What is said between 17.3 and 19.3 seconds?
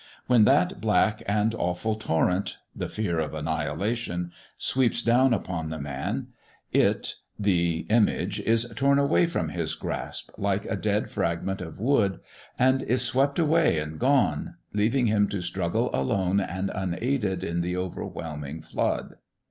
in the overwhelming flood.